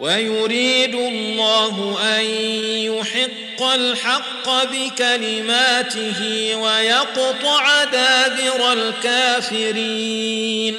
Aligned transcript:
ويريد 0.00 0.94
الله 0.94 1.98
أن 2.18 2.24
يحق 2.94 3.62
الحق 3.62 4.64
بكلماته 4.72 6.20
ويقطع 6.56 7.84
دابر 7.84 8.72
الكافرين 8.72 10.76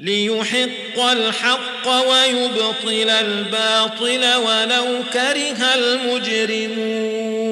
ليحق 0.00 1.00
الحق 1.12 2.08
ويبطل 2.08 3.10
الباطل 3.10 4.34
ولو 4.36 5.02
كره 5.12 5.74
المجرمون 5.74 7.51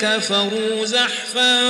كفروا 0.00 0.84
زحفا 0.84 1.60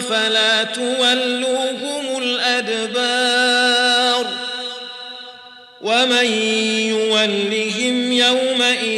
فلا 0.00 0.64
تولوهم 0.64 2.22
الأدبار 2.22 3.68
ومن 5.80 6.24
يولهم 6.88 8.12
يومئذ 8.12 8.97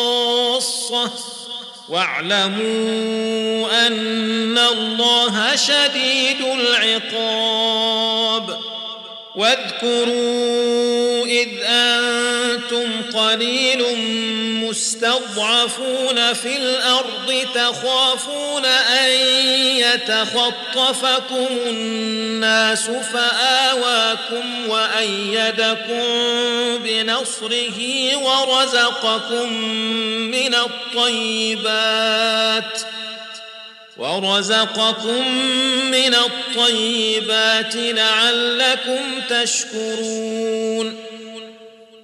واعلموا 1.91 3.87
أن 3.87 4.57
الله 4.57 5.55
شديد 5.55 6.41
العقاب. 6.41 8.59
واذكروا 9.35 11.25
إذ 11.25 11.49
أنتم 11.63 13.19
قليل 13.19 13.83
مستضعفون 15.01 16.33
في 16.33 16.57
الأرض 16.57 17.45
تخافون 17.55 18.65
أن 18.65 19.09
يتخطفكم 19.75 21.47
الناس 21.67 22.89
فآواكم 22.89 24.69
وأيدكم 24.69 26.03
بنصره 26.83 27.79
ورزقكم 28.17 29.53
من 30.31 30.55
الطيبات 30.55 32.01
ورزقكم 33.97 35.27
من 35.91 36.15
الطيبات 36.15 37.75
لعلكم 37.75 39.21
تشكرون 39.29 41.10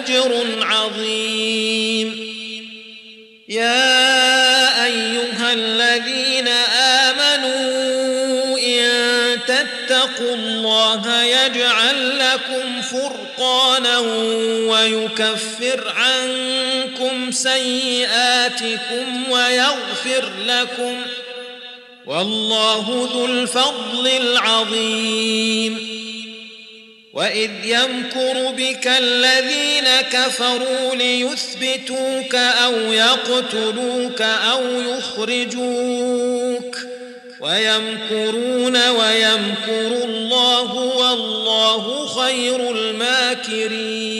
أجر 0.00 0.46
عظيم. 0.62 2.30
يا 3.48 4.84
أيها 4.84 5.52
الذين 5.52 6.48
آمنوا 7.08 8.58
إن 8.58 9.38
تتقوا 9.46 10.34
الله 10.34 11.22
يجعل 11.22 12.18
لكم 12.18 12.82
فرقانا 12.82 13.98
ويكفر 14.68 15.92
عنكم 15.96 17.30
سيئاتكم 17.30 19.30
ويغفر 19.30 20.30
لكم 20.46 20.96
ۖ 21.16 21.20
والله 22.06 23.08
ذو 23.12 23.24
الفضل 23.24 24.08
العظيم. 24.08 26.00
وإذ 27.12 27.50
يمكر 27.64 28.50
بك 28.50 28.86
الذين 28.86 29.86
كفروا 30.00 30.94
ليثبتوك 30.94 32.34
أو 32.34 32.74
يقتلوك 32.92 34.22
أو 34.22 34.62
يخرجوك 34.80 36.76
ويمكرون 37.40 38.88
ويمكر 38.88 40.04
الله 40.04 40.74
والله 40.74 42.06
خير 42.06 42.70
الماكرين 42.70 44.19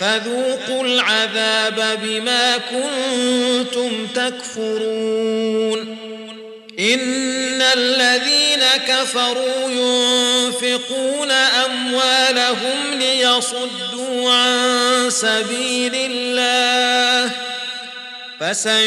فذوقوا 0.00 0.84
العذاب 0.84 1.98
بما 2.02 2.58
كنتم 2.58 4.06
تكفرون. 4.14 5.96
إن 6.78 7.62
الذين 7.62 8.62
كفروا 8.88 9.70
ينفقون 9.70 11.30
أموالهم 11.30 12.98
ليصدوا 12.98 14.32
عن 14.32 15.10
سبيل 15.10 15.92
الله 15.94 17.30
فسينفقونها 18.40 18.82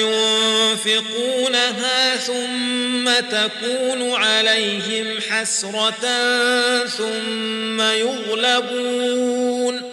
ثم 2.15 3.11
تكون 3.31 4.13
عليهم 4.13 5.07
حسرة 5.29 6.05
ثم 6.85 7.81
يغلبون. 7.81 9.92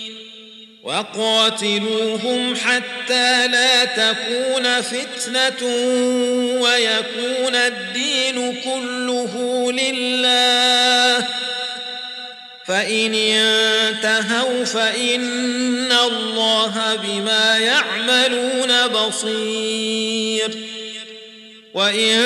وقاتلوهم 0.83 2.55
حتى 2.55 3.47
لا 3.47 3.85
تكون 3.85 4.81
فتنه 4.81 5.67
ويكون 6.61 7.55
الدين 7.55 8.61
كله 8.63 9.71
لله 9.71 11.27
فإن 12.65 13.13
انتهوا 13.13 14.63
فإن 14.65 15.91
الله 15.91 16.95
بما 17.03 17.57
يعملون 17.57 18.87
بصير 18.87 20.49
وإن 21.73 22.23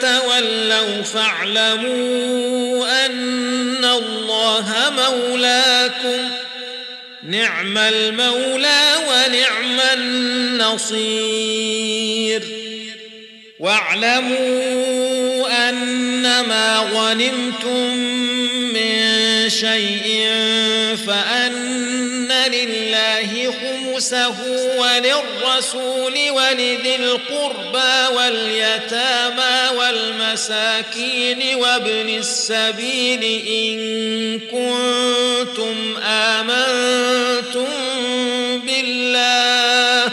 تولوا 0.00 1.02
فاعلموا 1.02 2.86
أن 3.06 3.84
الله 3.84 4.74
مولاكم 4.90 6.30
نعم 7.30 7.78
المولى 7.78 8.94
ونعم 9.08 9.80
النصير. 9.94 11.00
واعلموا 13.60 14.88
أنما 15.68 16.78
غنمتم 16.92 18.10
شيء 19.50 20.26
فأن 21.06 22.28
لله 22.52 22.89
خمسه 24.00 24.34
وللرسول 24.78 26.30
ولذي 26.30 26.96
القربى 26.96 28.16
واليتامى 28.16 29.78
والمساكين 29.78 31.54
وابن 31.56 32.08
السبيل 32.08 33.22
إن 33.48 33.78
كنتم 34.40 35.96
آمنتم 36.04 37.68
بالله 38.66 40.09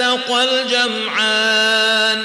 التقى 0.00 0.44
الجمعان. 0.44 2.24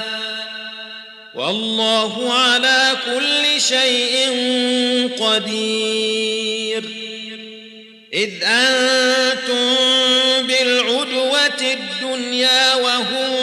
والله 1.35 2.33
على 2.33 2.91
كل 3.05 3.61
شيء 3.61 4.29
قدير. 5.19 6.83
إذ 8.13 8.29
أنتم 8.43 9.75
بالعدوة 10.47 11.61
الدنيا 11.61 12.75
وهم 12.75 13.35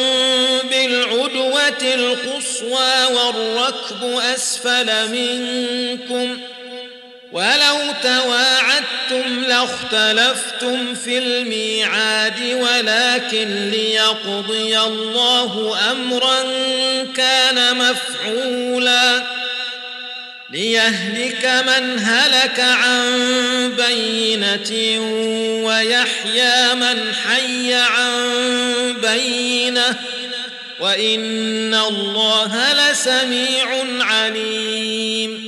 بالعدوة 0.71 1.95
القصوى 1.95 3.05
والركب 3.15 4.05
أسفل 4.35 5.09
منكم 5.13 6.37
ۖ. 6.37 6.59
ولو 7.33 7.77
تواعدتم 8.03 8.98
لاختلفتم 9.49 10.95
في 10.95 11.19
الميعاد 11.19 12.41
ولكن 12.41 13.71
ليقضي 13.71 14.79
الله 14.79 15.79
امرا 15.91 16.43
كان 17.17 17.77
مفعولا 17.77 19.23
ليهلك 20.51 21.65
من 21.67 21.99
هلك 21.99 22.61
عن 22.61 23.11
بينه 23.77 25.01
ويحيى 25.65 26.75
من 26.75 27.15
حي 27.15 27.75
عن 27.75 28.97
بينه 29.03 29.97
وإن 30.81 31.75
الله 31.75 32.73
لسميع 32.73 33.85
عليم 34.01 35.48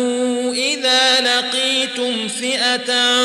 لقيتم 1.91 2.27
فئة 2.27 3.15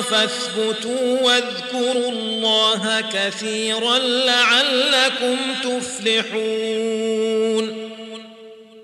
فاثبتوا 0.00 1.20
واذكروا 1.22 2.10
الله 2.10 3.04
كثيرا 3.12 3.98
لعلكم 3.98 5.36
تفلحون. 5.62 7.06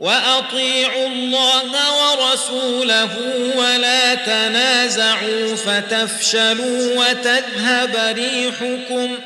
وأطيعوا 0.00 1.06
الله 1.06 1.72
ورسوله 2.02 3.10
ولا 3.56 4.14
تنازعوا 4.14 5.56
فتفشلوا 5.56 6.96
وتذهب 6.96 8.16
ريحكم 8.16 9.16
ۖ 9.16 9.18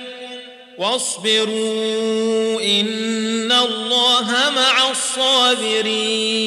واصبروا 0.78 2.60
إن 2.60 3.52
الله 3.52 4.26
مع 4.56 4.90
الصابرين. 4.90 6.46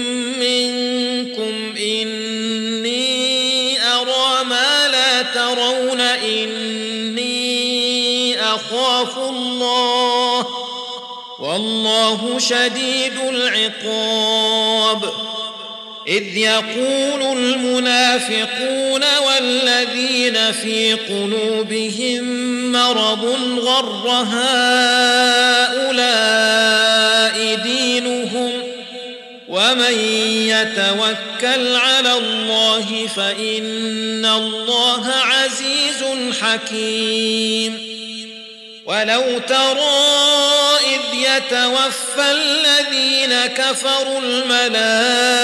إني 6.15 8.01
أخاف 8.41 9.17
الله 9.17 10.45
والله 11.39 12.39
شديد 12.39 13.17
العقاب 13.29 15.03
إذ 16.07 16.37
يقول 16.37 17.37
المنافقون 17.37 19.01
والذين 19.27 20.51
في 20.51 20.93
قلوبهم 20.93 22.23
مرض 22.71 23.25
غر 23.59 24.09
هؤلاء 24.09 24.81
دينهم 27.55 27.90
ومن 29.51 29.99
يتوكل 30.47 31.75
على 31.75 32.13
الله 32.13 33.07
فإن 33.15 34.25
الله 34.25 35.07
عزيز 35.07 36.03
حكيم. 36.41 37.91
ولو 38.85 39.39
ترى 39.47 40.21
إذ 40.87 41.01
يتوفى 41.13 42.31
الذين 42.31 43.45
كفروا 43.45 44.19
الملائكة 44.19 45.39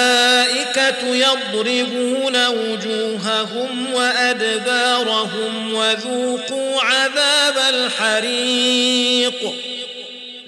يضربون 1.15 2.47
وجوههم 2.47 3.93
وأدبارهم 3.93 5.73
وذوقوا 5.73 6.81
عذاب 6.81 7.57
الحريق. 7.73 9.66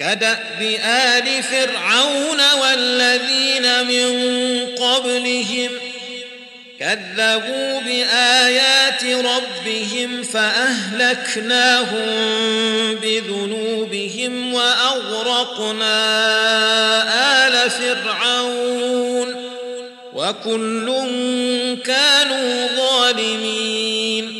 كدأب 0.00 0.78
آل 0.84 1.42
فرعون 1.42 2.40
والذين 2.60 3.86
من 3.86 4.10
قبلهم 4.66 5.70
كذبوا 6.80 7.80
بآيات 7.80 9.04
ربهم 9.04 10.22
فأهلكناهم 10.22 12.06
بذنوبهم 12.94 14.54
وأغرقنا 14.54 15.96
آل 17.46 17.70
فرعون 17.70 19.50
وكل 20.14 20.86
كانوا 21.84 22.66
ظالمين 22.76 24.39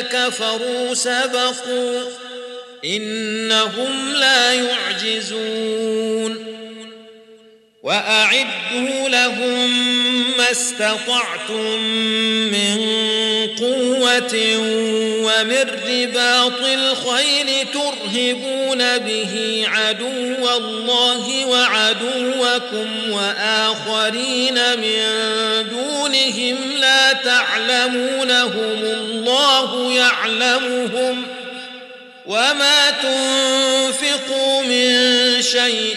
كفروا 0.00 0.94
سبقوا 0.94 2.02
إنهم 2.84 4.12
لا 4.14 4.52
يعجزون 4.52 6.46
وأعدوا 7.82 9.08
لهم 9.08 9.70
ما 10.38 10.50
استطعتم 10.50 11.82
من 12.52 13.01
ومن 15.22 15.66
رباط 15.88 16.60
الخيل 16.60 17.66
ترهبون 17.72 18.98
به 18.98 19.64
عدو 19.66 20.56
الله 20.56 21.46
وعدوكم 21.46 23.10
وآخرين 23.10 24.54
من 24.54 25.02
دونهم 25.70 26.56
لا 26.80 27.12
تعلمونهم 27.12 28.84
الله 28.84 29.92
يعلمهم 29.92 31.26
ۖ 31.38 31.42
وما 32.26 32.90
تنفقوا 32.90 34.62
من 34.62 35.42
شيء 35.42 35.96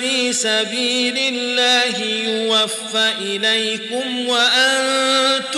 في 0.00 0.32
سبيل 0.32 1.18
الله 1.18 2.02
يوفى 2.04 3.12
إليكم 3.20 4.28
وأنتم 4.28 5.57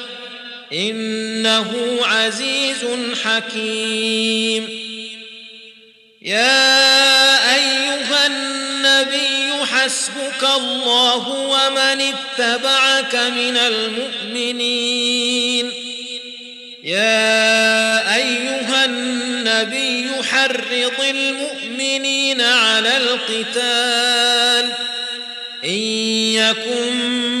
إنه 0.73 1.99
عزيز 2.01 2.85
حكيم. 3.23 4.69
يا 6.21 7.55
أيها 7.55 8.27
النبي 8.27 9.65
حسبك 9.65 10.43
الله 10.57 11.27
ومن 11.27 12.01
اتبعك 12.01 13.15
من 13.15 13.57
المؤمنين. 13.57 14.91
يا 16.83 18.15
أيها 18.15 18.85
النبي 18.85 20.09
حرض 20.23 21.05
المؤمنين 21.09 22.41
على 22.41 22.97
القتال. 22.97 24.73
إن 25.65 25.69
يكن 25.69 27.40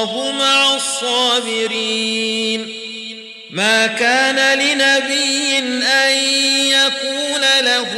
والله 0.00 0.32
مع 0.32 0.74
الصابرين. 0.74 2.76
ما 3.50 3.86
كان 3.86 4.58
لنبي 4.58 5.58
أن 5.84 6.10
يكون 6.68 7.40
له 7.60 7.88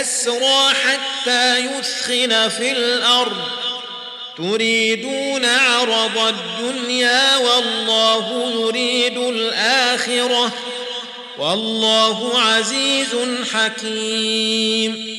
أسرى 0.00 0.74
حتى 0.84 1.58
يثخن 1.58 2.48
في 2.48 2.72
الأرض. 2.72 3.36
تريدون 4.36 5.44
عرض 5.44 6.18
الدنيا 6.18 7.36
والله 7.36 8.52
يريد 8.60 9.18
الآخرة. 9.18 10.52
والله 11.38 12.40
عزيز 12.40 13.16
حكيم. 13.52 15.18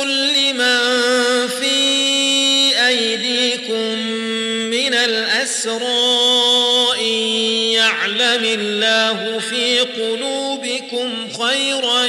قل 0.00 0.32
لمن 0.32 1.48
في 1.48 1.76
أيديكم 2.88 3.98
من 4.70 4.94
الأسرى 4.94 6.26
يعلم 7.72 8.44
الله 8.44 9.38
في 9.50 9.80
قلوبكم 9.80 11.28
خيرا 11.42 12.04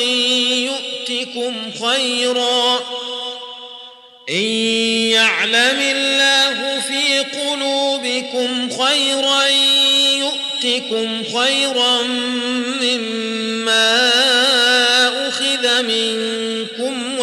يؤتكم 0.68 1.54
خيرا 1.86 2.80
إن 4.30 4.44
يعلم 5.12 5.80
الله 5.82 6.80
في 6.80 7.20
قلوبكم 7.20 8.70
خيرا 8.70 9.48
يؤتكم 10.18 11.24
خيرا 11.24 12.02
مما 12.82 14.08
منكم 15.82 16.47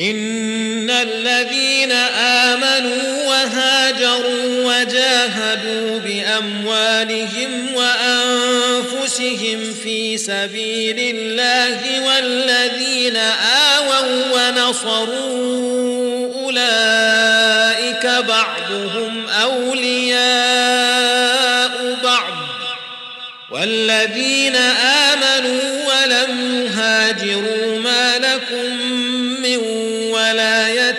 إن 0.00 0.90
الذين 0.90 1.92
آمنوا 2.42 3.26
وهاجروا 3.26 4.64
وجاهدوا 4.64 5.98
بأموالهم 5.98 7.74
وأنفسهم 7.74 9.74
في 9.84 10.18
سبيل 10.18 11.16
الله 11.16 12.06
والذين 12.06 13.16
آووا 13.16 14.24
ونصروا 14.34 15.69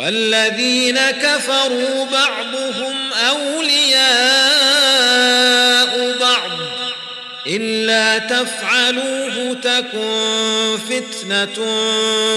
والذين 0.00 0.98
كفروا 1.10 2.04
بعضهم 2.04 3.12
أولياء 3.28 4.00
بعض. 6.20 6.50
إلا 7.46 8.18
تفعلوه 8.18 9.56
تكن 9.62 10.78
فتنة 10.90 11.54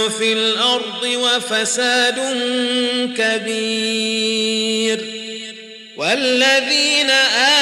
في 0.09 0.33
الأرض 0.33 1.03
وفساد 1.03 2.19
كبير. 3.17 4.99
والذين 5.97 7.09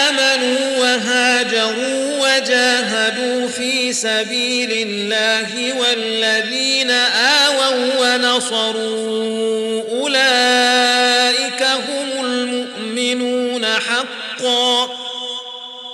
آمنوا 0.07 0.77
وهاجروا 0.77 2.00
وجاهدوا 2.41 3.47
في 3.47 3.93
سبيل 3.93 4.71
الله 4.71 5.73
والذين 5.79 6.91
آووا 6.91 8.15
ونصروا 8.15 9.83
أولئك 9.91 11.63
هم 11.63 12.25
المؤمنون 12.25 13.65
حقا. 13.65 14.89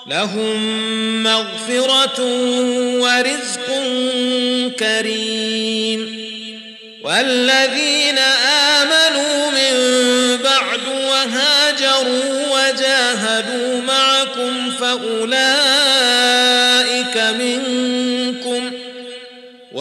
لهم 0.07 1.23
مغفرة 1.23 2.23
ورزق 3.01 3.67
كريم. 4.79 6.27
والذين 7.03 8.17
آمنوا 8.77 9.51
من 9.51 9.73
بعد 10.43 10.81
وهاجروا 10.87 12.47
وجاهدوا 12.51 13.81
معكم 13.81 14.71
فأولئك 14.71 15.86